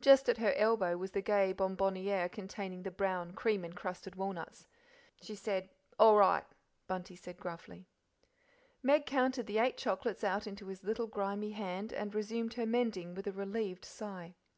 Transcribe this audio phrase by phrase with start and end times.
[0.00, 4.66] Just at her elbow was the gay bonbonniere containing the brown, cream encrusted walnuts.
[5.20, 7.86] "She said, 'All right,'" said Bunty gruffly.
[8.82, 13.14] Meg counted the eight chocolates out into his little grimy hand, and resumed her mending
[13.14, 14.34] with a relieved sigh.